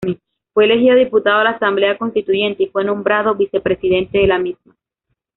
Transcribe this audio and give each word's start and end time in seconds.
Fue 0.55 0.65
elegido 0.65 0.95
diputado 0.95 1.37
a 1.37 1.43
la 1.43 1.49
Asamblea 1.51 1.95
Constituyente, 1.95 2.63
y 2.63 2.69
fue 2.69 2.83
nombrado 2.83 3.35
vicepresidente 3.35 4.17
de 4.17 4.25
la 4.25 4.39
misma. 4.39 4.75